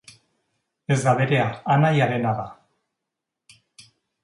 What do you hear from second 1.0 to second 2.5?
da berea, anaiarena da.